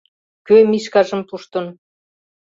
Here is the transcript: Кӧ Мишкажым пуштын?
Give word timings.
Кӧ 0.47 0.55
Мишкажым 0.69 1.21
пуштын? 1.29 1.65